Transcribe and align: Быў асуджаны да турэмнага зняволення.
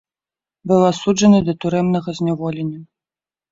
Быў 0.71 0.81
асуджаны 0.91 1.39
да 1.51 1.55
турэмнага 1.65 2.09
зняволення. 2.23 2.79